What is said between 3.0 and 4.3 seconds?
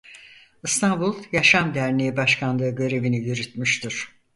yürütmüştür.